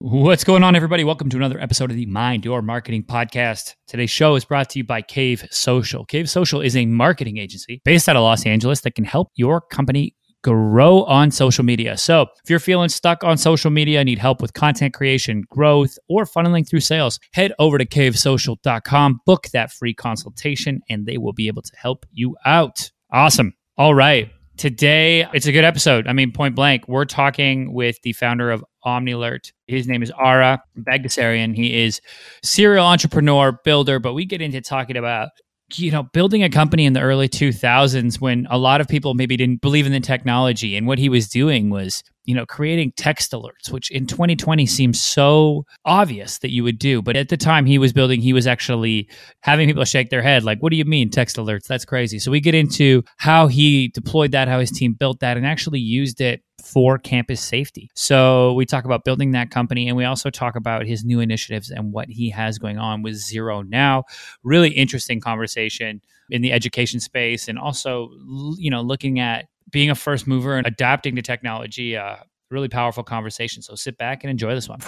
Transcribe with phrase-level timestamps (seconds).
[0.00, 1.02] What's going on, everybody?
[1.02, 3.74] Welcome to another episode of the Mind Your Marketing Podcast.
[3.88, 6.04] Today's show is brought to you by Cave Social.
[6.04, 9.60] Cave Social is a marketing agency based out of Los Angeles that can help your
[9.60, 10.14] company
[10.44, 11.96] grow on social media.
[11.96, 16.24] So, if you're feeling stuck on social media, need help with content creation, growth, or
[16.26, 21.48] funneling through sales, head over to cavesocial.com, book that free consultation, and they will be
[21.48, 22.88] able to help you out.
[23.12, 23.52] Awesome.
[23.76, 24.30] All right.
[24.58, 26.08] Today, it's a good episode.
[26.08, 29.52] I mean, point blank, we're talking with the founder of Omnilert.
[29.66, 31.54] His name is Ara Bagdasarian.
[31.54, 32.00] He is
[32.42, 35.28] serial entrepreneur, builder, but we get into talking about
[35.74, 39.36] you know, building a company in the early 2000s when a lot of people maybe
[39.36, 40.76] didn't believe in the technology.
[40.76, 45.02] And what he was doing was, you know, creating text alerts, which in 2020 seems
[45.02, 47.02] so obvious that you would do.
[47.02, 49.10] But at the time he was building, he was actually
[49.40, 51.66] having people shake their head, like, what do you mean text alerts?
[51.66, 52.18] That's crazy.
[52.18, 55.80] So we get into how he deployed that, how his team built that, and actually
[55.80, 57.90] used it for campus safety.
[57.94, 61.70] So we talk about building that company and we also talk about his new initiatives
[61.70, 64.04] and what he has going on with Zero Now.
[64.42, 66.00] Really interesting conversation
[66.30, 68.10] in the education space and also
[68.58, 71.96] you know looking at being a first mover and adapting to technology.
[71.96, 72.16] Uh,
[72.50, 73.62] really powerful conversation.
[73.62, 74.80] So sit back and enjoy this one.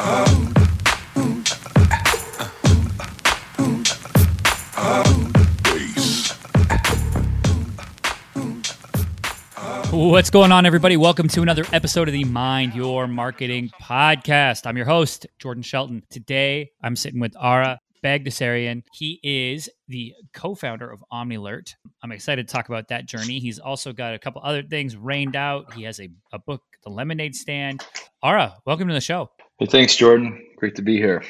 [10.02, 10.96] What's going on, everybody?
[10.96, 14.66] Welcome to another episode of the Mind Your Marketing Podcast.
[14.66, 16.02] I'm your host, Jordan Shelton.
[16.08, 18.82] Today, I'm sitting with Ara Bagdasarian.
[18.94, 21.74] He is the co-founder of Omnilert.
[22.02, 23.40] I'm excited to talk about that journey.
[23.40, 25.74] He's also got a couple other things rained out.
[25.74, 27.84] He has a, a book, The Lemonade Stand.
[28.22, 29.30] Ara, welcome to the show.
[29.58, 30.42] Hey, thanks, Jordan.
[30.56, 31.22] Great to be here.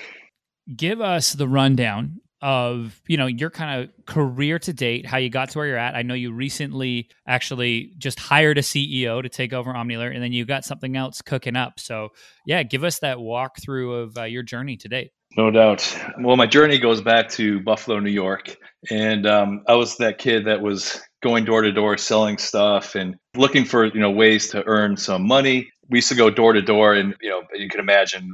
[0.76, 5.28] Give us the rundown of you know your kind of career to date how you
[5.28, 5.94] got to where you're at.
[5.94, 10.32] I know you recently actually just hired a ceo to take over omnilert and then
[10.32, 11.78] you got something else cooking up.
[11.78, 12.10] So
[12.46, 15.12] yeah give us that walkthrough of uh, your journey to date.
[15.36, 15.96] No doubt.
[16.20, 18.56] Well my journey goes back to buffalo new york
[18.90, 23.16] and um, i was that kid that was going door to door selling stuff and
[23.36, 26.62] looking for you know ways to earn some money we used to go door to
[26.62, 28.30] door and you know you can imagine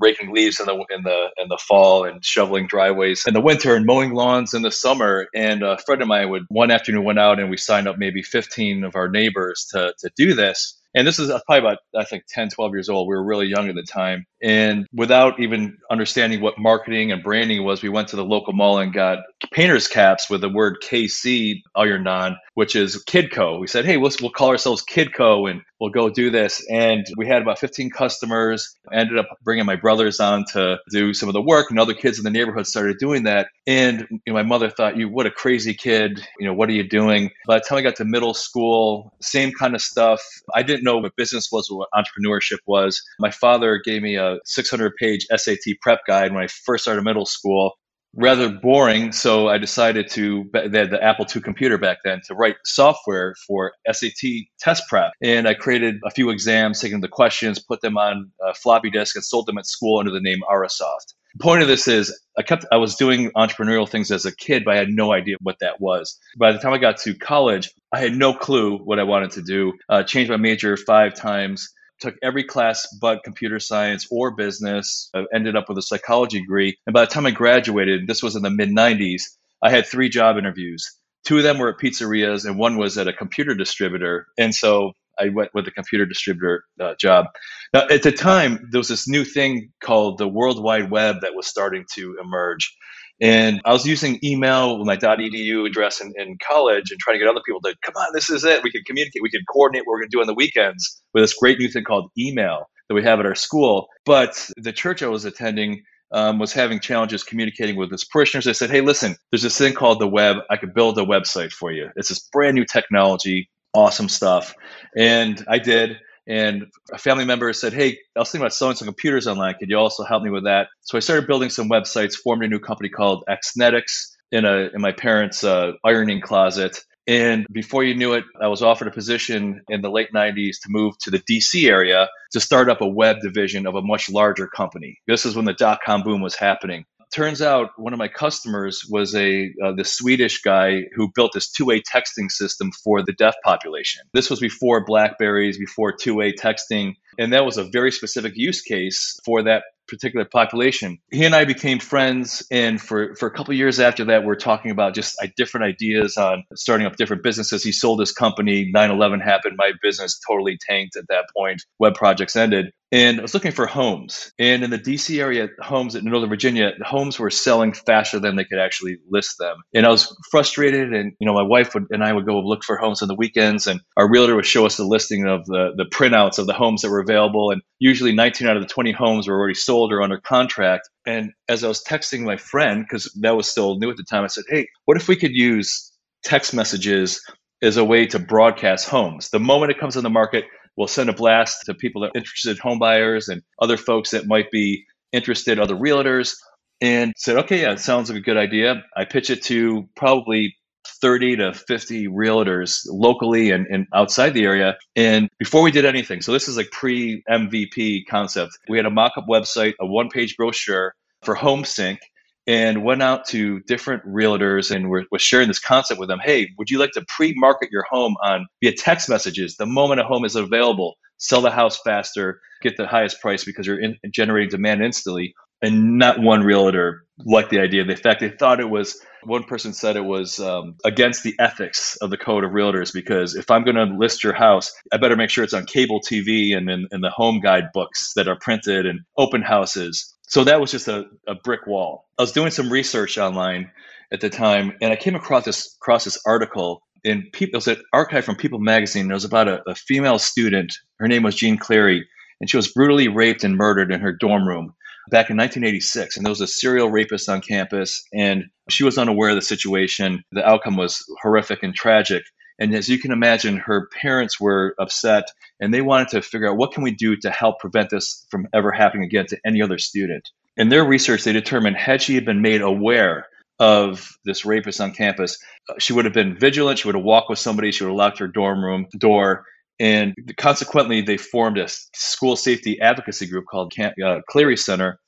[0.00, 3.76] raking leaves in the in the in the fall and shoveling driveways in the winter
[3.76, 5.28] and mowing lawns in the summer.
[5.34, 8.22] And a friend of mine would one afternoon went out and we signed up maybe
[8.22, 10.80] 15 of our neighbors to to do this.
[10.96, 13.08] And this is uh, probably about, I think, 10, 12 years old.
[13.08, 14.26] We were really young at the time.
[14.44, 18.78] And without even understanding what marketing and branding was, we went to the local mall
[18.78, 19.20] and got
[19.52, 23.58] painter's caps with the word KC ironed on, which is Kidco.
[23.58, 26.64] We said, hey, we'll, we'll call ourselves Kidco and we'll go do this.
[26.70, 28.76] And we had about 15 customers.
[28.90, 31.94] I ended up bringing my brothers on to do some of the work, and other
[31.94, 33.48] kids in the neighborhood started doing that.
[33.66, 36.26] And you know, my mother thought, you, what a crazy kid.
[36.38, 37.30] You know, what are you doing?
[37.46, 40.20] By the time I got to middle school, same kind of stuff.
[40.54, 43.02] I didn't know what business was, what entrepreneurship was.
[43.18, 47.26] My father gave me a 600 page SAT prep guide when I first started middle
[47.26, 47.74] school
[48.16, 49.12] rather boring.
[49.12, 53.34] So I decided to, they had the Apple II computer back then, to write software
[53.46, 55.12] for SAT test prep.
[55.22, 59.16] And I created a few exams, taking the questions, put them on a floppy disk,
[59.16, 61.14] and sold them at school under the name Arasoft.
[61.36, 64.64] The point of this is I kept I was doing entrepreneurial things as a kid,
[64.64, 66.16] but I had no idea what that was.
[66.38, 69.42] By the time I got to college, I had no clue what I wanted to
[69.42, 69.72] do.
[69.88, 71.68] Uh, changed my major five times
[72.00, 75.10] took every class but computer science or business.
[75.14, 76.76] I ended up with a psychology degree.
[76.86, 79.22] And by the time I graduated, this was in the mid 90s,
[79.62, 80.90] I had three job interviews.
[81.24, 84.26] Two of them were at pizzerias, and one was at a computer distributor.
[84.36, 87.26] And so I went with the computer distributor uh, job.
[87.72, 91.34] Now, at the time, there was this new thing called the World Wide Web that
[91.34, 92.76] was starting to emerge.
[93.20, 97.24] And I was using email with my .edu address in, in college and trying to
[97.24, 98.62] get other people to come on, this is it.
[98.62, 99.22] We could communicate.
[99.22, 101.68] We could coordinate what we're going to do on the weekends with this great new
[101.68, 103.88] thing called email that we have at our school.
[104.04, 105.82] But the church I was attending
[106.12, 108.46] um, was having challenges communicating with its parishioners.
[108.46, 110.36] I said, hey, listen, there's this thing called the web.
[110.50, 111.88] I could build a website for you.
[111.96, 114.54] It's this brand new technology, awesome stuff.
[114.96, 115.98] And I did.
[116.26, 119.54] And a family member said, Hey, I was thinking about selling some computers online.
[119.58, 120.68] Could you also help me with that?
[120.82, 124.80] So I started building some websites, formed a new company called Xnetics in, a, in
[124.80, 126.80] my parents' uh, ironing closet.
[127.06, 130.68] And before you knew it, I was offered a position in the late 90s to
[130.70, 134.46] move to the DC area to start up a web division of a much larger
[134.46, 134.98] company.
[135.06, 138.84] This is when the dot com boom was happening turns out one of my customers
[138.90, 143.36] was a uh, the Swedish guy who built this two-way texting system for the deaf
[143.44, 144.02] population.
[144.12, 149.18] This was before Blackberries, before two-way texting, and that was a very specific use case
[149.24, 150.98] for that particular population.
[151.10, 154.36] He and I became friends, and for, for a couple years after that, we are
[154.36, 157.62] talking about just uh, different ideas on starting up different businesses.
[157.62, 161.94] He sold his company, 9 11 happened, my business totally tanked at that point, web
[161.94, 162.72] projects ended.
[162.92, 164.32] And I was looking for homes.
[164.38, 168.44] And in the DC area, homes in Northern Virginia, homes were selling faster than they
[168.44, 169.56] could actually list them.
[169.74, 170.92] And I was frustrated.
[170.92, 173.14] And, you know, my wife would, and I would go look for homes on the
[173.14, 176.52] weekends, and our realtor would show us the listing of the, the printouts of the
[176.52, 177.50] homes that were available.
[177.50, 180.88] And usually 19 out of the 20 homes were already sold or under contract.
[181.06, 184.24] And as I was texting my friend, because that was still new at the time,
[184.24, 185.92] I said, hey, what if we could use
[186.22, 187.22] text messages
[187.60, 189.30] as a way to broadcast homes?
[189.30, 190.44] The moment it comes on the market,
[190.76, 194.50] We'll send a blast to people that are interested homebuyers and other folks that might
[194.50, 196.36] be interested, other realtors,
[196.80, 198.82] and said, okay, yeah, it sounds like a good idea.
[198.96, 200.56] I pitch it to probably
[201.00, 204.76] 30 to 50 realtors locally and, and outside the area.
[204.96, 208.90] And before we did anything, so this is like pre MVP concept, we had a
[208.90, 211.98] mock up website, a one page brochure for HomeSync
[212.46, 216.20] and went out to different realtors and were, was sharing this concept with them.
[216.22, 220.04] Hey, would you like to pre-market your home on via text messages the moment a
[220.04, 220.94] home is available?
[221.18, 225.34] Sell the house faster, get the highest price because you're in, generating demand instantly.
[225.62, 227.82] And not one realtor liked the idea.
[227.84, 229.00] In fact, they thought it was.
[229.22, 233.34] One person said it was um, against the ethics of the code of realtors because
[233.34, 236.54] if I'm going to list your house, I better make sure it's on cable TV
[236.54, 240.60] and in, in the home guide books that are printed and open houses so that
[240.60, 242.08] was just a, a brick wall.
[242.18, 243.70] I was doing some research online
[244.12, 247.52] at the time, and I came across this across this article in People.
[247.52, 249.02] It was an archive from People magazine.
[249.02, 250.76] And It was about a, a female student.
[250.98, 252.02] Her name was Jeanne Clery,
[252.40, 254.74] and she was brutally raped and murdered in her dorm room
[255.08, 256.16] back in 1986.
[256.16, 260.24] And there was a serial rapist on campus, and she was unaware of the situation.
[260.32, 262.24] The outcome was horrific and tragic.
[262.58, 265.24] And as you can imagine, her parents were upset
[265.60, 268.46] and they wanted to figure out what can we do to help prevent this from
[268.54, 270.30] ever happening again to any other student.
[270.56, 273.26] In their research, they determined had she been made aware
[273.58, 275.38] of this rapist on campus,
[275.78, 276.78] she would have been vigilant.
[276.78, 277.72] She would have walked with somebody.
[277.72, 279.44] She would have locked her dorm room door.
[279.80, 284.20] And consequently, they formed a school safety advocacy group called Camp, uh,
[284.56, 285.00] Center.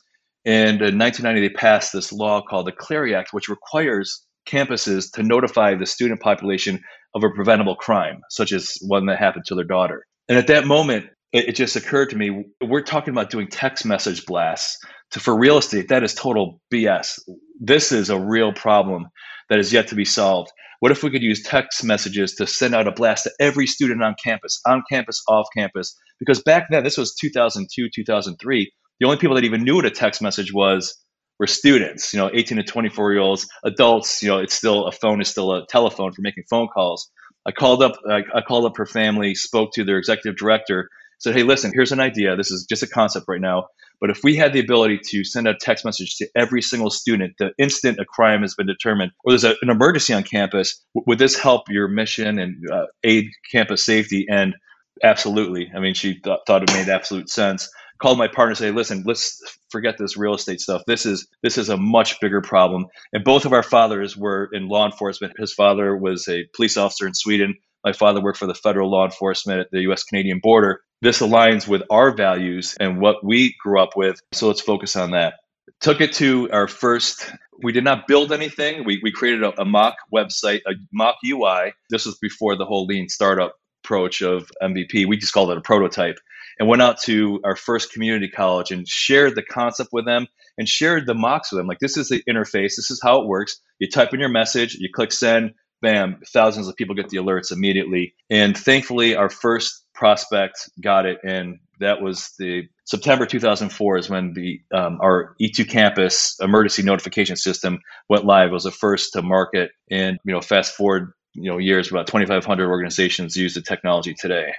[0.44, 5.22] And in 1990, they passed this law called the Clery Act, which requires campuses to
[5.22, 6.82] notify the student population
[7.14, 10.04] of a preventable crime, such as one that happened to their daughter.
[10.28, 13.84] And at that moment, it, it just occurred to me we're talking about doing text
[13.84, 14.78] message blasts
[15.12, 15.88] to, for real estate.
[15.88, 17.18] That is total BS.
[17.60, 19.06] This is a real problem
[19.48, 20.50] that is yet to be solved.
[20.80, 24.02] What if we could use text messages to send out a blast to every student
[24.02, 25.96] on campus, on campus, off campus?
[26.18, 28.72] Because back then, this was 2002, 2003.
[29.00, 30.96] The only people that even knew what a text message was
[31.38, 34.92] were students, you know, 18 to 24 year olds, adults, you know, it's still a
[34.92, 37.10] phone is still a telephone for making phone calls.
[37.46, 40.88] I called up, I, I called up her family, spoke to their executive director,
[41.18, 42.36] said, Hey, listen, here's an idea.
[42.36, 43.66] This is just a concept right now.
[44.00, 47.34] But if we had the ability to send a text message to every single student
[47.38, 51.04] the instant a crime has been determined or there's a, an emergency on campus, w-
[51.06, 54.26] would this help your mission and uh, aid campus safety?
[54.30, 54.54] And
[55.02, 55.70] absolutely.
[55.74, 57.68] I mean, she th- thought it made absolute sense
[57.98, 59.40] called my partner and say, listen, let's
[59.70, 60.82] forget this real estate stuff.
[60.86, 62.86] This is this is a much bigger problem.
[63.12, 65.34] And both of our fathers were in law enforcement.
[65.38, 67.56] His father was a police officer in Sweden.
[67.84, 70.80] My father worked for the federal law enforcement at the US Canadian border.
[71.02, 74.20] This aligns with our values and what we grew up with.
[74.32, 75.34] So let's focus on that.
[75.80, 77.30] Took it to our first
[77.62, 78.84] we did not build anything.
[78.84, 81.72] We, we created a, a mock website, a mock UI.
[81.90, 85.06] This was before the whole lean startup approach of MVP.
[85.06, 86.18] We just called it a prototype
[86.58, 90.26] and went out to our first community college and shared the concept with them
[90.58, 91.66] and shared the mocks with them.
[91.66, 93.60] Like, this is the interface, this is how it works.
[93.78, 97.52] You type in your message, you click send, bam, thousands of people get the alerts
[97.52, 98.14] immediately.
[98.30, 101.18] And thankfully, our first prospect got it.
[101.24, 107.80] And that was the September 2004 is when the um, our e2Campus emergency notification system
[108.08, 108.48] went live.
[108.48, 109.72] It was the first to market.
[109.90, 114.52] And, you know, fast forward, you know, years, about 2,500 organizations use the technology today.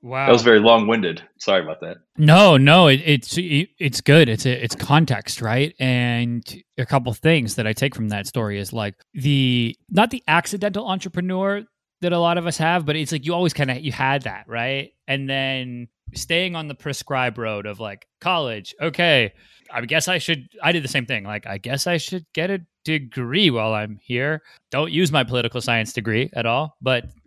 [0.00, 1.22] Wow, that was very long-winded.
[1.38, 1.96] Sorry about that.
[2.16, 4.28] No, no, it, it's it, it's good.
[4.28, 5.74] It's a, it's context, right?
[5.80, 6.44] And
[6.76, 10.86] a couple things that I take from that story is like the not the accidental
[10.86, 11.64] entrepreneur
[12.00, 14.22] that a lot of us have, but it's like you always kind of you had
[14.22, 14.92] that, right?
[15.08, 19.32] And then staying on the prescribed road of like college, okay,
[19.70, 20.48] I guess I should.
[20.62, 21.24] I did the same thing.
[21.24, 24.42] Like, I guess I should get a degree while I'm here.
[24.70, 27.04] Don't use my political science degree at all, but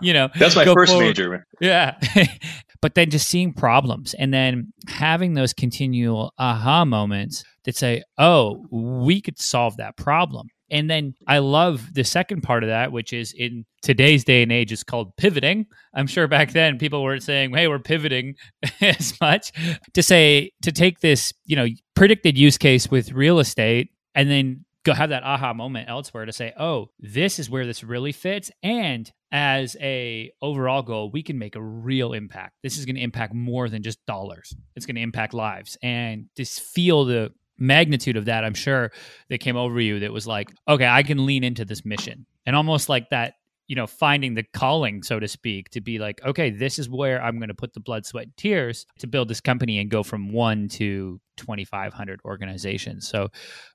[0.00, 1.06] you know, that's my first forward.
[1.06, 1.46] major.
[1.60, 1.96] Yeah.
[2.80, 8.66] but then just seeing problems and then having those continual aha moments that say, oh,
[8.70, 10.48] we could solve that problem.
[10.70, 14.50] And then I love the second part of that, which is in today's day and
[14.50, 15.66] age, it's called pivoting.
[15.94, 18.34] I'm sure back then people weren't saying, hey, we're pivoting
[18.80, 19.52] as much
[19.94, 24.64] to say, to take this, you know, predicted use case with real estate and then
[24.86, 28.50] go have that aha moment elsewhere to say, oh, this is where this really fits.
[28.62, 32.54] And as a overall goal, we can make a real impact.
[32.62, 34.54] This is going to impact more than just dollars.
[34.76, 35.76] It's going to impact lives.
[35.82, 38.92] And just feel the magnitude of that, I'm sure
[39.28, 42.26] that came over you that was like, okay, I can lean into this mission.
[42.44, 43.34] And almost like that
[43.66, 47.20] you know, finding the calling, so to speak, to be like, okay, this is where
[47.22, 50.02] I'm going to put the blood, sweat, and tears to build this company and go
[50.02, 53.08] from one to 2,500 organizations.
[53.08, 53.28] So,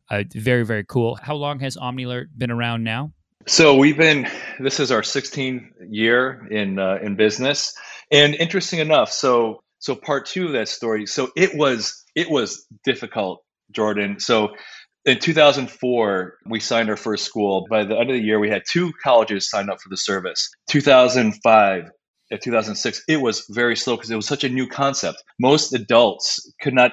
[0.09, 1.15] uh, very, very cool.
[1.15, 3.11] How long has Omnilert been around now?
[3.47, 4.27] So we've been.
[4.59, 7.75] This is our 16th year in uh, in business,
[8.11, 11.07] and interesting enough, so so part two of that story.
[11.07, 14.19] So it was it was difficult, Jordan.
[14.19, 14.49] So
[15.05, 17.65] in 2004, we signed our first school.
[17.69, 20.49] By the end of the year, we had two colleges sign up for the service.
[20.69, 21.89] 2005,
[22.39, 25.23] 2006, it was very slow because it was such a new concept.
[25.39, 26.91] Most adults could not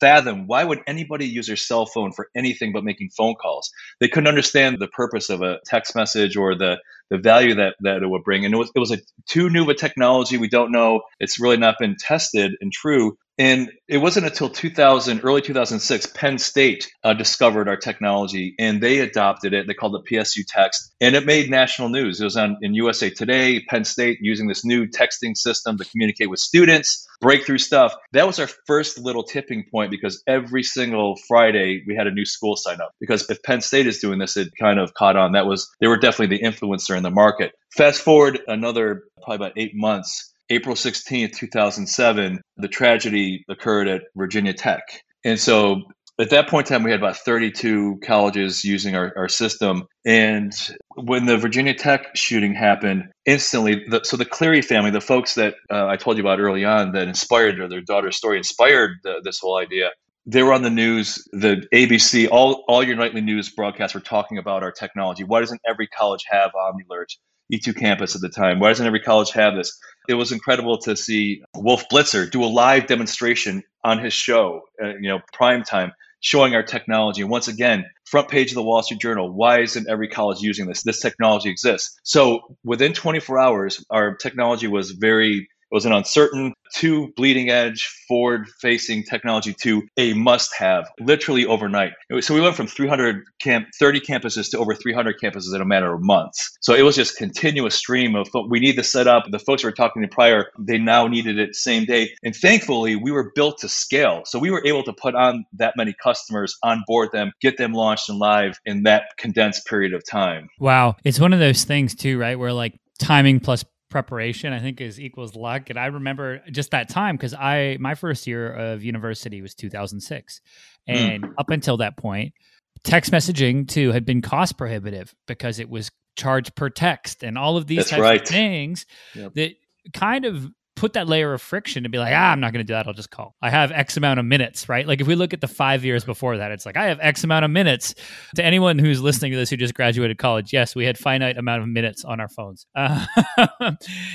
[0.00, 3.70] fathom why would anybody use their cell phone for anything but making phone calls.
[4.00, 6.78] They couldn't understand the purpose of a text message or the
[7.10, 8.44] the value that that it would bring.
[8.44, 10.38] And it was it was a too new of a technology.
[10.38, 11.02] We don't know.
[11.20, 13.16] It's really not been tested and true.
[13.38, 19.00] And it wasn't until 2000, early 2006, Penn State uh, discovered our technology and they
[19.00, 19.66] adopted it.
[19.66, 22.20] They called it PSU Text, and it made national news.
[22.20, 23.60] It was on in USA Today.
[23.68, 27.94] Penn State using this new texting system to communicate with students, breakthrough stuff.
[28.12, 32.24] That was our first little tipping point because every single Friday we had a new
[32.24, 32.92] school sign up.
[33.00, 35.32] Because if Penn State is doing this, it kind of caught on.
[35.32, 37.52] That was they were definitely the influencer in the market.
[37.76, 44.52] Fast forward another probably about eight months April 16th, 2007, the tragedy occurred at Virginia
[44.52, 44.82] Tech.
[45.24, 45.82] And so
[46.20, 49.86] at that point in time, we had about 32 colleges using our, our system.
[50.04, 50.52] And
[50.94, 55.54] when the Virginia Tech shooting happened, instantly, the, so the Clery family, the folks that
[55.70, 59.40] uh, I told you about early on that inspired their daughter's story, inspired the, this
[59.40, 59.90] whole idea.
[60.26, 64.38] They were on the news, the ABC, all, all your nightly news broadcasts were talking
[64.38, 65.24] about our technology.
[65.24, 67.08] Why doesn't every college have Omnilert?
[67.52, 68.58] e2Campus at the time.
[68.58, 69.78] Why doesn't every college have this?
[70.08, 74.94] It was incredible to see Wolf Blitzer do a live demonstration on his show, uh,
[75.00, 77.20] you know, prime time, showing our technology.
[77.20, 79.30] And once again, front page of the Wall Street Journal.
[79.30, 80.82] Why isn't every college using this?
[80.82, 81.98] This technology exists.
[82.02, 88.46] So within 24 hours, our technology was very was an uncertain to bleeding edge forward
[88.60, 91.92] facing technology to a must have literally overnight.
[92.20, 95.92] So we went from 300 camp 30 campuses to over 300 campuses in a matter
[95.92, 96.56] of months.
[96.60, 99.24] So it was just continuous stream of we need to set up.
[99.28, 102.10] The folks we were talking to prior, they now needed it same day.
[102.22, 104.22] And thankfully we were built to scale.
[104.26, 108.08] So we were able to put on that many customers, onboard them, get them launched
[108.08, 110.48] and live in that condensed period of time.
[110.60, 110.94] Wow.
[111.02, 112.38] It's one of those things too, right?
[112.38, 116.88] Where like timing plus preparation i think is equals luck and i remember just that
[116.88, 120.40] time because i my first year of university was 2006
[120.88, 121.32] and mm.
[121.38, 122.34] up until that point
[122.82, 127.56] text messaging too had been cost prohibitive because it was charged per text and all
[127.56, 128.20] of these That's types right.
[128.20, 128.84] of things
[129.14, 129.32] yep.
[129.34, 129.52] that
[129.92, 130.50] kind of
[130.84, 132.86] put that layer of friction to be like, ah, I'm not going to do that.
[132.86, 133.34] I'll just call.
[133.40, 134.86] I have X amount of minutes, right?
[134.86, 137.24] Like if we look at the five years before that, it's like I have X
[137.24, 137.94] amount of minutes.
[138.34, 141.62] To anyone who's listening to this who just graduated college, yes, we had finite amount
[141.62, 143.06] of minutes on our phones, uh,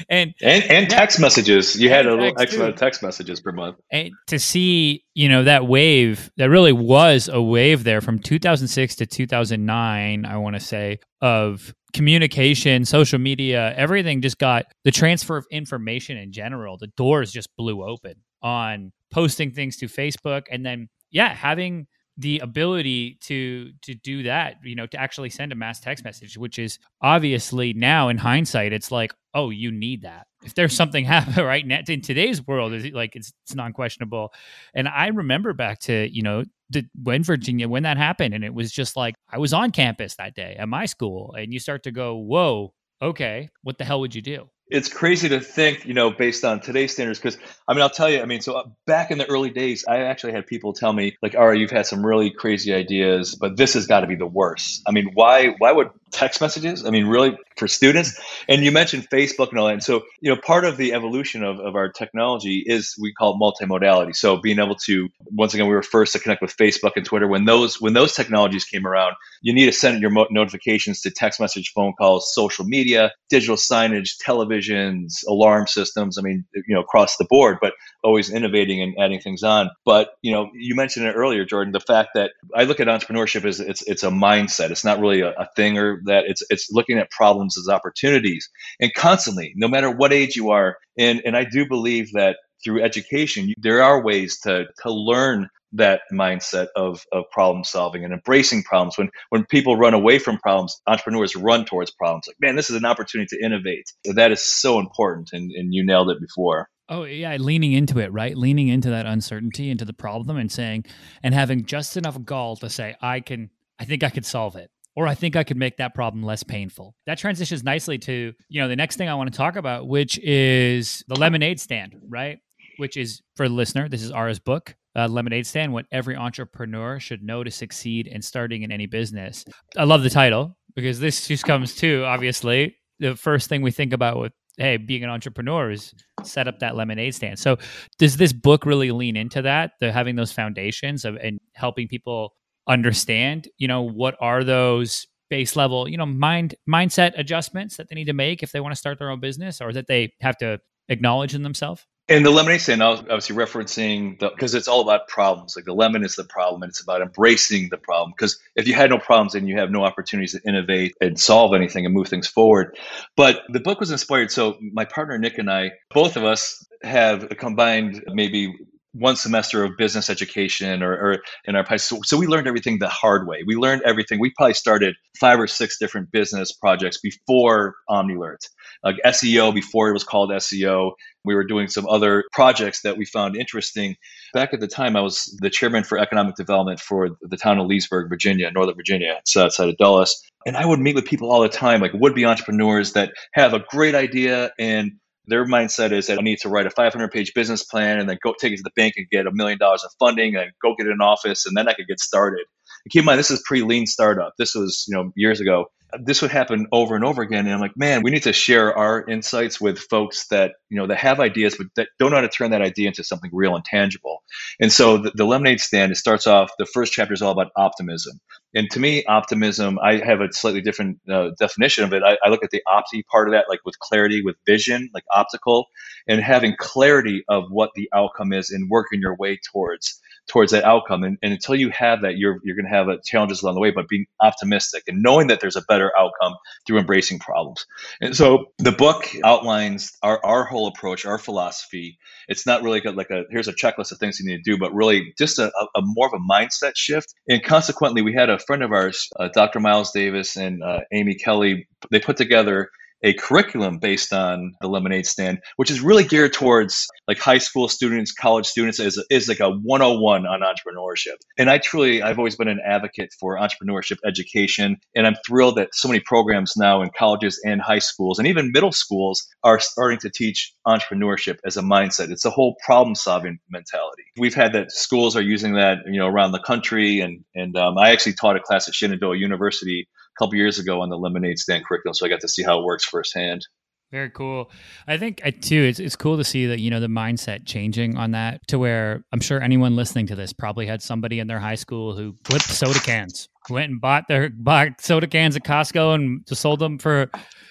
[0.10, 1.76] and, and and text messages.
[1.76, 3.78] You had a little X amount of text messages per month.
[3.92, 8.96] And to see, you know, that wave that really was a wave there from 2006
[8.96, 10.26] to 2009.
[10.26, 16.16] I want to say of communication, social media, everything just got the transfer of information
[16.16, 16.78] in general.
[16.78, 21.88] The doors just blew open on posting things to Facebook and then yeah, having
[22.20, 26.38] the ability to to do that, you know, to actually send a mass text message,
[26.38, 30.28] which is obviously now in hindsight, it's like, oh, you need that.
[30.44, 34.34] If there's something happening right now in today's world, is like it's it's non questionable.
[34.74, 38.54] And I remember back to you know the, when Virginia when that happened, and it
[38.54, 41.84] was just like I was on campus that day at my school, and you start
[41.84, 44.50] to go, whoa, okay, what the hell would you do?
[44.70, 47.20] It's crazy to think, you know, based on today's standards.
[47.20, 49.86] Because I mean, I'll tell you, I mean, so uh, back in the early days,
[49.88, 53.36] I actually had people tell me, like, "All right, you've had some really crazy ideas,
[53.36, 55.56] but this has got to be the worst." I mean, why?
[55.58, 56.86] Why would text messages?
[56.86, 58.20] I mean, really for students?
[58.48, 59.74] And you mentioned Facebook and all that.
[59.74, 63.36] And so, you know, part of the evolution of, of our technology is we call
[63.36, 64.16] it multimodality.
[64.16, 67.28] So being able to, once again, we were first to connect with Facebook and Twitter
[67.28, 69.16] when those when those technologies came around.
[69.42, 73.56] You need to send your mo- notifications to text message, phone calls, social media, digital
[73.56, 76.18] signage, televisions, alarm systems.
[76.18, 77.74] I mean, you know, across the board, but
[78.04, 79.70] always innovating and adding things on.
[79.86, 81.74] But you know, you mentioned it earlier, Jordan.
[81.74, 84.72] The fact that I look at entrepreneurship as it's it's a mindset.
[84.72, 86.26] It's not really a, a thing or that.
[86.28, 90.78] It's it's looking at problems as opportunities and constantly, no matter what age you are.
[90.98, 96.02] And and I do believe that through education, there are ways to to learn that
[96.12, 98.98] mindset of, of problem solving and embracing problems.
[98.98, 102.26] When when people run away from problems, entrepreneurs run towards problems.
[102.28, 103.92] Like, man, this is an opportunity to innovate.
[104.06, 106.70] That is so important, and, and you nailed it before.
[106.90, 108.36] Oh yeah, leaning into it, right?
[108.36, 110.86] Leaning into that uncertainty, into the problem, and saying,
[111.22, 114.72] and having just enough gall to say, I can, I think I could solve it,
[115.00, 116.94] or I think I could make that problem less painful.
[117.06, 120.20] That transitions nicely to, you know, the next thing I want to talk about, which
[120.20, 122.40] is the lemonade stand, right?
[122.76, 127.00] Which is for the listener, this is Ara's book, uh, Lemonade Stand: What Every Entrepreneur
[127.00, 129.46] Should Know to Succeed in Starting in Any Business.
[129.78, 133.94] I love the title because this just comes to obviously the first thing we think
[133.94, 137.40] about with hey, being an entrepreneur is set up that lemonade stand.
[137.40, 137.58] So
[138.00, 142.34] does this book really lean into that, the having those foundations of and helping people
[142.70, 147.96] understand, you know, what are those base level, you know, mind mindset adjustments that they
[147.96, 150.38] need to make if they want to start their own business or that they have
[150.38, 151.86] to acknowledge in themselves?
[152.08, 155.56] And the lemonade stand, obviously referencing the because it's all about problems.
[155.56, 158.14] Like the lemon is the problem, and it's about embracing the problem.
[158.18, 161.54] Because if you had no problems, then you have no opportunities to innovate and solve
[161.54, 162.76] anything and move things forward.
[163.16, 164.32] But the book was inspired.
[164.32, 168.56] So my partner Nick and I, both of us, have combined maybe
[168.94, 172.90] one semester of business education or, or in our so, so we learned everything the
[172.90, 173.44] hard way.
[173.46, 174.20] We learned everything.
[174.20, 178.48] We probably started five or six different business projects before omnilert.
[178.84, 180.94] Like seo before it was called seo
[181.26, 183.96] we were doing some other projects that we found interesting.
[184.34, 187.68] Back at the time i was the chairman for economic development for the town of
[187.68, 190.24] leesburg virginia northern virginia it's uh, outside of dulles.
[190.46, 193.60] And i would meet with people all the time like would-be entrepreneurs that have a
[193.70, 194.94] great idea and
[195.30, 198.18] their mindset is that I need to write a 500 page business plan and then
[198.24, 200.76] go take it to the bank and get a million dollars of funding and go
[200.76, 202.46] get an office and then I could get started.
[202.86, 204.34] And keep in mind, this is pre lean startup.
[204.38, 205.66] This was, you know, years ago
[206.00, 207.46] this would happen over and over again.
[207.46, 210.88] And I'm like, man, we need to share our insights with folks that, you know,
[210.88, 213.56] that have ideas, but that don't know how to turn that idea into something real
[213.56, 214.24] and tangible.
[214.60, 217.52] And so the, the lemonade stand, it starts off, the first chapter is all about
[217.56, 218.20] optimism.
[218.54, 222.04] And to me, optimism, I have a slightly different uh, definition of it.
[222.04, 225.04] I, I look at the opti part of that, like with clarity, with vision, like
[225.14, 225.68] optical,
[226.08, 230.64] and having clarity of what the outcome is and working your way towards towards that
[230.64, 231.04] outcome.
[231.04, 233.72] And, and until you have that, you're you're going to have challenges along the way.
[233.72, 237.66] But being optimistic and knowing that there's a better outcome through embracing problems.
[238.00, 241.98] And so the book outlines our our whole approach, our philosophy.
[242.28, 244.74] It's not really like a here's a checklist of things you need to do, but
[244.74, 247.14] really just a, a more of a mindset shift.
[247.28, 249.60] And consequently, we had a friend of ours, uh, Dr.
[249.60, 251.68] Miles Davis and uh, Amy Kelly.
[251.92, 252.70] They put together
[253.04, 257.68] a curriculum based on the lemonade stand, which is really geared towards like high school
[257.68, 261.16] students, college students, is, is like a 101 on entrepreneurship.
[261.38, 264.78] And I truly, I've always been an advocate for entrepreneurship education.
[264.96, 268.52] And I'm thrilled that so many programs now in colleges and high schools and even
[268.52, 272.12] middle schools are starting to teach entrepreneurship as a mindset.
[272.12, 274.04] It's a whole problem solving mentality.
[274.18, 277.00] We've had that schools are using that, you know, around the country.
[277.00, 279.88] And, and um, I actually taught a class at Shenandoah University
[280.20, 282.66] couple years ago on the lemonade stand curriculum, so I got to see how it
[282.66, 283.48] works firsthand.
[283.92, 284.52] Very cool.
[284.88, 287.98] I think uh, too, it's it's cool to see that you know the mindset changing
[287.98, 291.40] on that to where I'm sure anyone listening to this probably had somebody in their
[291.40, 295.96] high school who flipped soda cans, went and bought their bought soda cans at Costco
[295.96, 297.10] and just sold them for,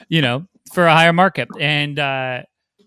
[0.08, 1.48] you know, for a higher market.
[1.58, 2.42] And uh,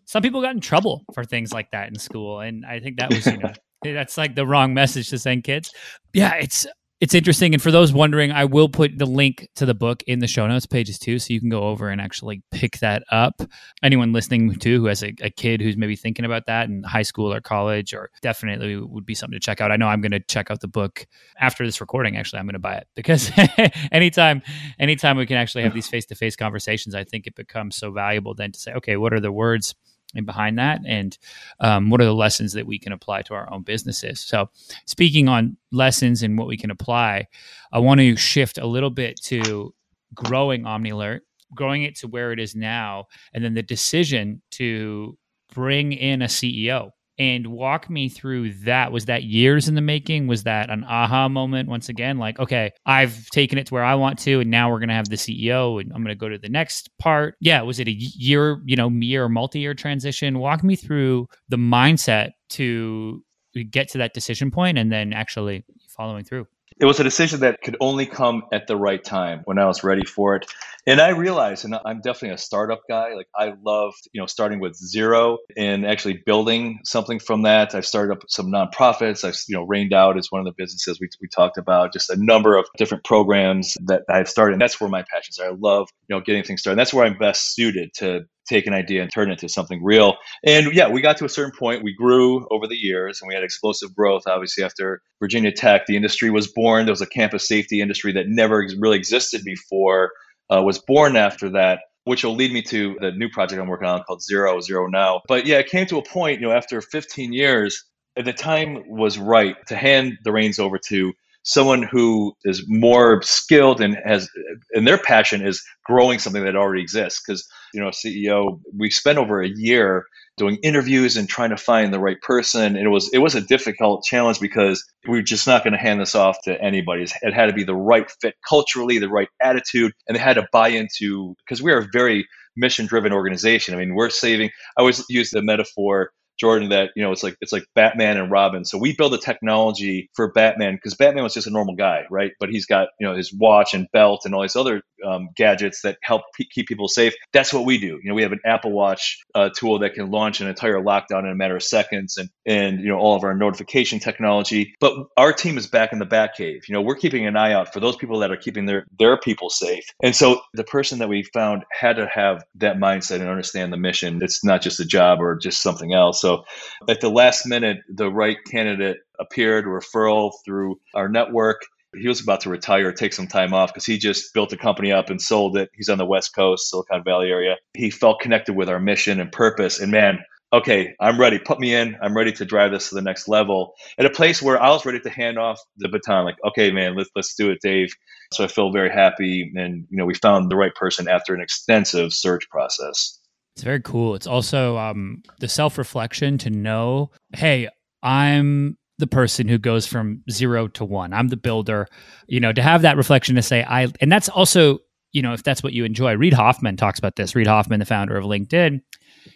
[0.05, 3.13] some people got in trouble for things like that in school, and I think that
[3.13, 3.51] was you know
[3.83, 5.73] that's like the wrong message to send kids.
[6.13, 6.65] Yeah, it's
[7.01, 7.55] it's interesting.
[7.55, 10.45] And for those wondering, I will put the link to the book in the show
[10.45, 13.41] notes pages too, so you can go over and actually pick that up.
[13.81, 17.01] Anyone listening too who has a, a, kid who's maybe thinking about that in high
[17.01, 19.71] school or college, or definitely would be something to check out.
[19.71, 21.07] I know I'm going to check out the book
[21.39, 22.17] after this recording.
[22.17, 23.31] Actually, I'm going to buy it because
[23.91, 24.43] anytime,
[24.79, 27.91] anytime we can actually have these face to face conversations, I think it becomes so
[27.91, 29.73] valuable then to say, okay, what are the words?
[30.15, 31.17] And behind that and
[31.59, 34.19] um, what are the lessons that we can apply to our own businesses?
[34.19, 34.49] So
[34.85, 37.27] speaking on lessons and what we can apply
[37.71, 39.73] i want to shift a little bit to
[40.13, 41.21] growing omnilert
[41.55, 45.17] growing it to where it is now and then the decision to
[45.53, 48.91] bring in a ceo and walk me through that.
[48.91, 50.25] Was that years in the making?
[50.25, 52.17] Was that an aha moment once again?
[52.17, 54.95] Like, okay, I've taken it to where I want to, and now we're going to
[54.95, 57.35] have the CEO, and I'm going to go to the next part.
[57.39, 60.39] Yeah, was it a year, you know, year or multi year transition?
[60.39, 63.21] Walk me through the mindset to
[63.69, 66.47] get to that decision point and then actually following through.
[66.79, 69.83] It was a decision that could only come at the right time when I was
[69.83, 70.51] ready for it.
[70.87, 73.13] And I realized, and I'm definitely a startup guy.
[73.13, 77.75] Like I love, you know, starting with zero and actually building something from that.
[77.75, 79.23] I've started up some nonprofits.
[79.23, 81.93] I've, you know, Rained Out is one of the businesses we, we talked about.
[81.93, 84.53] Just a number of different programs that I've started.
[84.53, 85.49] And that's where my passions are.
[85.49, 86.73] I love, you know, getting things started.
[86.73, 89.83] And that's where I'm best suited to take an idea and turn it into something
[89.83, 90.15] real.
[90.43, 91.83] And yeah, we got to a certain point.
[91.83, 94.23] We grew over the years and we had explosive growth.
[94.25, 96.85] Obviously, after Virginia Tech, the industry was born.
[96.85, 100.11] There was a campus safety industry that never really existed before,
[100.51, 101.79] uh, was born after that.
[102.03, 105.21] Which will lead me to the new project I'm working on called Zero Zero Now.
[105.27, 107.85] But yeah, it came to a point, you know, after 15 years,
[108.15, 113.81] the time was right to hand the reins over to someone who is more skilled
[113.81, 114.29] and has
[114.73, 117.21] and their passion is growing something that already exists.
[117.25, 120.05] Because you know ceo we spent over a year
[120.37, 122.75] doing interviews and trying to find the right person.
[122.75, 125.99] It was it was a difficult challenge because we are just not going to hand
[125.99, 127.05] this off to anybody.
[127.21, 130.47] It had to be the right fit culturally the right attitude and they had to
[130.51, 133.73] buy into because we are a very mission driven organization.
[133.73, 137.35] I mean we're saving i always use the metaphor Jordan that you know it's like
[137.41, 138.65] it's like Batman and Robin.
[138.65, 142.31] So we build a technology for Batman because Batman was just a normal guy, right?
[142.39, 145.81] But he's got you know his watch and belt and all these other um, gadgets
[145.81, 147.13] that help p- keep people safe.
[147.33, 147.99] That's what we do.
[148.01, 151.21] You know, we have an Apple Watch uh, tool that can launch an entire lockdown
[151.25, 154.73] in a matter of seconds, and and you know all of our notification technology.
[154.79, 156.67] But our team is back in the Batcave.
[156.67, 159.17] You know, we're keeping an eye out for those people that are keeping their their
[159.17, 159.85] people safe.
[160.01, 163.77] And so the person that we found had to have that mindset and understand the
[163.77, 164.19] mission.
[164.21, 166.20] It's not just a job or just something else.
[166.21, 166.45] So
[166.87, 171.61] at the last minute, the right candidate appeared, referral through our network
[171.97, 174.91] he was about to retire, take some time off because he just built a company
[174.91, 175.69] up and sold it.
[175.75, 177.57] He's on the West Coast, Silicon Valley area.
[177.73, 179.79] He felt connected with our mission and purpose.
[179.79, 180.19] And man,
[180.53, 181.37] okay, I'm ready.
[181.37, 181.97] Put me in.
[182.01, 183.73] I'm ready to drive this to the next level.
[183.97, 186.95] At a place where I was ready to hand off the baton, like, okay, man,
[186.95, 187.93] let's let's do it, Dave.
[188.33, 191.41] So I feel very happy, and you know, we found the right person after an
[191.41, 193.19] extensive search process.
[193.55, 194.15] It's very cool.
[194.15, 197.67] It's also um, the self reflection to know, hey,
[198.01, 201.13] I'm the person who goes from zero to one.
[201.13, 201.87] I'm the builder,
[202.27, 204.79] you know, to have that reflection to say, I, and that's also,
[205.11, 206.15] you know, if that's what you enjoy.
[206.15, 207.35] Reid Hoffman talks about this.
[207.35, 208.81] Reid Hoffman, the founder of LinkedIn,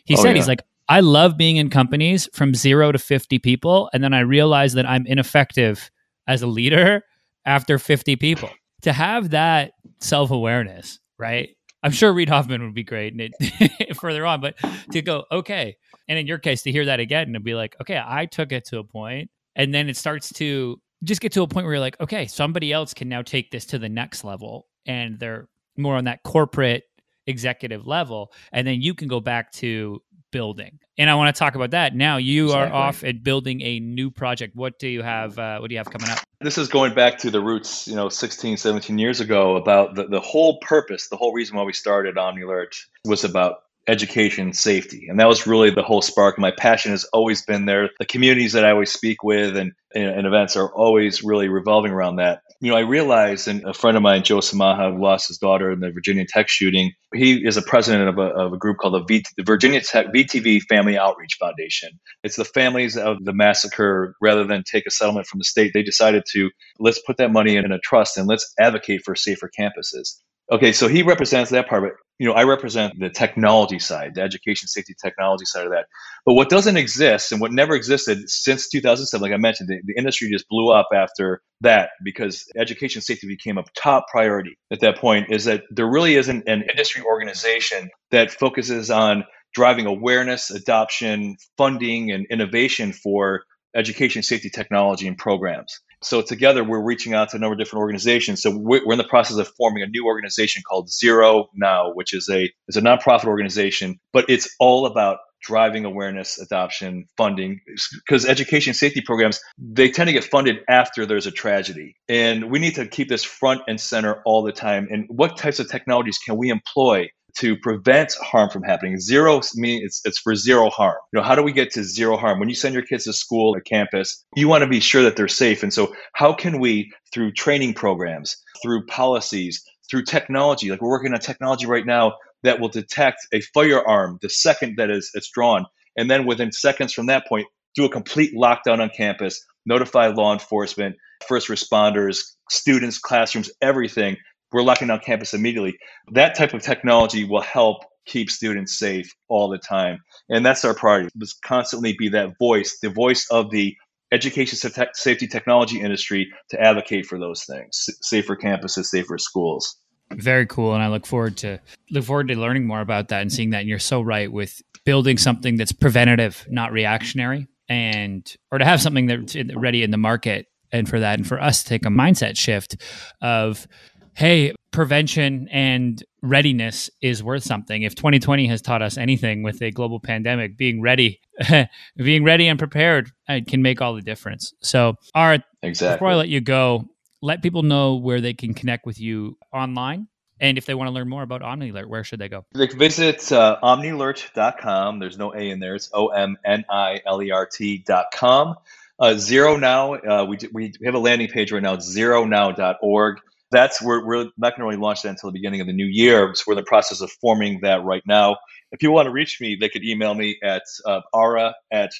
[0.06, 0.36] he oh, said, yeah.
[0.36, 3.90] he's like, I love being in companies from zero to 50 people.
[3.92, 5.90] And then I realize that I'm ineffective
[6.28, 7.02] as a leader
[7.46, 8.50] after 50 people.
[8.84, 11.55] To have that self awareness, right?
[11.86, 13.14] I'm sure Reid Hoffman would be great
[13.96, 14.56] further on, but
[14.92, 15.78] to go, okay.
[16.08, 18.66] And in your case, to hear that again and be like, okay, I took it
[18.66, 21.80] to a point and then it starts to just get to a point where you're
[21.80, 25.96] like okay somebody else can now take this to the next level and they're more
[25.96, 26.84] on that corporate
[27.28, 30.02] executive level and then you can go back to
[30.36, 30.80] building.
[30.98, 31.96] And i want to talk about that.
[31.96, 32.72] Now you exactly.
[32.72, 34.54] are off at building a new project.
[34.54, 36.20] What do you have uh, what do you have coming up?
[36.42, 40.08] This is going back to the roots you know 16 17 years ago about the,
[40.08, 45.08] the whole purpose the whole reason why we started omnilert was about education safety.
[45.10, 46.40] And that was really the whole spark.
[46.40, 47.90] My passion has always been there.
[48.00, 52.18] The communities that i always speak with and, and events are always really revolving around
[52.18, 52.42] that.
[52.62, 55.82] You know i realized and a friend of mine joe samaha lost his daughter in
[55.82, 59.04] the virginia tech shooting he is a president of a, of a group called the,
[59.04, 61.90] v, the virginia tech vtv family outreach foundation.
[62.24, 64.16] It's the families of the massacre.
[64.22, 67.58] Rather than take a settlement from the state they decided to let's put that money
[67.58, 70.16] in a trust and let's advocate for safer campuses
[70.52, 74.22] Okay, so he represents that part, but you know, I represent the technology side, the
[74.22, 75.88] education safety technology side of that.
[76.26, 79.96] But what doesn't exist and what never existed since 2007, like I mentioned, the, the
[79.98, 84.98] industry just blew up after that because education safety became a top priority at that
[84.98, 85.32] point.
[85.32, 92.12] Is that there really isn't an industry organization that focuses on driving awareness, adoption, funding,
[92.12, 93.44] and innovation for
[93.76, 95.82] education safety technology and programs.
[96.06, 98.42] So together, we're reaching out to a number of different organizations.
[98.42, 102.30] So we're, in the process of forming a new organization called Zero Now, which is
[102.32, 107.60] a is a nonprofit organization, but it's all about driving awareness, adoption, funding,
[108.06, 112.60] because education safety programs they tend to get funded after there's a tragedy, and we
[112.60, 114.88] need to keep this front and center all the time.
[114.92, 119.00] And what types of technologies can we employ to prevent harm from happening.
[119.00, 120.96] Zero means it's, it's for zero harm.
[121.12, 122.40] You know, how do we get to zero harm?
[122.40, 125.16] When you send your kids to school or campus, you want to be sure that
[125.16, 125.64] they're safe.
[125.64, 131.14] And so how can we, through training programs, through policies, through technology, like we're working
[131.14, 135.66] on technology right now that will detect a firearm the second that is it's drawn.
[135.98, 140.32] And then within seconds from that point, do a complete lockdown on campus, notify law
[140.32, 140.96] enforcement,
[141.28, 144.18] first responders, students, classrooms, everything
[144.52, 145.78] we're locking down campus immediately.
[146.12, 150.00] That type of technology will help keep students safe all the time.
[150.30, 153.76] And that's our priority, is constantly be that voice, the voice of the
[154.12, 154.58] education
[154.94, 159.76] safety technology industry to advocate for those things, safer campuses, safer schools.
[160.12, 163.34] Very cool, and I look forward to look forward to learning more about that and
[163.34, 163.62] seeing that.
[163.62, 168.82] And you're so right with building something that's preventative, not reactionary, and or to have
[168.82, 170.46] something that's ready in the market.
[170.72, 172.76] And for that, and for us to take a mindset shift
[173.22, 173.68] of,
[174.16, 177.84] hey, prevention and readiness is worth something.
[177.84, 181.20] If 2020 has taught us anything with a global pandemic, being ready,
[181.96, 184.54] being ready and prepared it can make all the difference.
[184.62, 185.96] So, Art, exactly.
[185.96, 186.86] before I let you go,
[187.22, 190.08] let people know where they can connect with you online.
[190.40, 192.46] And if they want to learn more about Omnilert, where should they go?
[192.54, 195.00] They can visit uh, omnilert.com.
[195.00, 195.76] There's no A in there.
[195.76, 198.56] It's O M N I L E R T.com.
[199.00, 201.74] Uh, Zero Now, uh, we, we have a landing page right now.
[201.74, 203.20] It's zeronow.org
[203.56, 205.86] that's where we're not going to really launch that until the beginning of the new
[205.86, 206.34] year.
[206.36, 208.38] So we're in the process of forming that right now.
[208.72, 211.92] If you want to reach me, they could email me at uh, ara at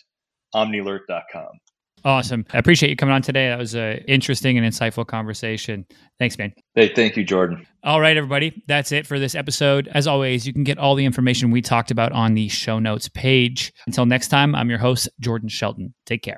[0.54, 1.48] omnilert.com.
[2.04, 2.46] Awesome.
[2.54, 3.50] I appreciate you coming on today.
[3.50, 5.88] That was an interesting and insightful conversation.
[6.20, 6.54] Thanks, man.
[6.76, 7.66] Hey, thank you, Jordan.
[7.84, 8.62] All right, everybody.
[8.68, 9.88] That's it for this episode.
[9.92, 13.10] As always, you can get all the information we talked about on the show notes
[13.10, 13.74] page.
[13.88, 15.96] Until next time, I'm your host, Jordan Shelton.
[16.06, 16.38] Take care.